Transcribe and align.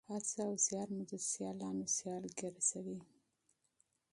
کوښښ 0.07 0.35
او 0.45 0.53
زیار 0.65 0.87
مو 0.95 1.03
د 1.11 1.13
سیالانو 1.29 1.85
سیال 1.97 2.23
ګرځوي. 2.39 2.99